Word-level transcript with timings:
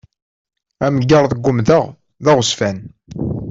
Amgerḍ 0.85 1.31
n 1.35 1.43
umdeɣ 1.49 1.85
d 2.23 2.25
aɣezzfan. 2.31 2.77